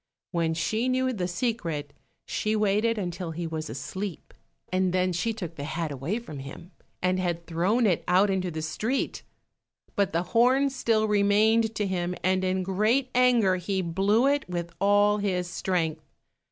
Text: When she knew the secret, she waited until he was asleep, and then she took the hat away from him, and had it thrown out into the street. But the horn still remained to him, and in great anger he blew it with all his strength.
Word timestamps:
When 0.31 0.55
she 0.55 0.89
knew 0.89 1.13
the 1.13 1.27
secret, 1.27 1.93
she 2.25 2.55
waited 2.55 2.97
until 2.97 3.29
he 3.29 3.45
was 3.45 3.69
asleep, 3.69 4.33
and 4.73 4.93
then 4.93 5.13
she 5.13 5.31
took 5.31 5.53
the 5.57 5.63
hat 5.63 5.91
away 5.91 6.17
from 6.17 6.39
him, 6.39 6.71
and 7.03 7.19
had 7.19 7.35
it 7.35 7.45
thrown 7.45 7.85
out 8.07 8.31
into 8.31 8.49
the 8.49 8.63
street. 8.63 9.21
But 9.95 10.11
the 10.11 10.23
horn 10.33 10.71
still 10.71 11.07
remained 11.07 11.75
to 11.75 11.85
him, 11.85 12.15
and 12.23 12.43
in 12.43 12.63
great 12.63 13.11
anger 13.13 13.57
he 13.57 13.83
blew 13.83 14.25
it 14.25 14.49
with 14.49 14.73
all 14.81 15.19
his 15.19 15.47
strength. 15.47 16.01